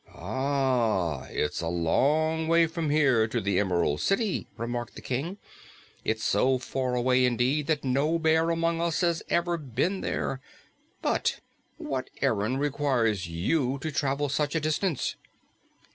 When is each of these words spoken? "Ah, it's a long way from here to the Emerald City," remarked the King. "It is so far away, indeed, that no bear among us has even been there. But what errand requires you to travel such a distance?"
"Ah, 0.15 1.27
it's 1.29 1.61
a 1.61 1.67
long 1.67 2.47
way 2.47 2.65
from 2.65 2.89
here 2.89 3.27
to 3.27 3.39
the 3.39 3.59
Emerald 3.59 4.01
City," 4.01 4.47
remarked 4.57 4.95
the 4.95 4.99
King. 5.01 5.37
"It 6.03 6.17
is 6.17 6.23
so 6.23 6.57
far 6.57 6.95
away, 6.95 7.23
indeed, 7.23 7.67
that 7.67 7.83
no 7.83 8.17
bear 8.17 8.49
among 8.49 8.81
us 8.81 9.01
has 9.01 9.21
even 9.29 9.69
been 9.75 10.01
there. 10.01 10.41
But 11.03 11.39
what 11.77 12.09
errand 12.19 12.59
requires 12.61 13.27
you 13.27 13.77
to 13.81 13.91
travel 13.91 14.27
such 14.27 14.55
a 14.55 14.59
distance?" 14.59 15.17